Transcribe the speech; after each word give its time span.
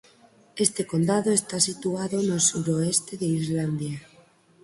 Este 0.65 0.81
condado 0.91 1.29
está 1.39 1.57
situado 1.67 2.17
no 2.29 2.37
suroeste 2.47 3.13
de 3.21 3.27
Islandia. 3.39 3.99